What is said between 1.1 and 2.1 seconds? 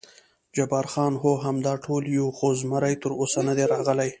هو، همدا ټول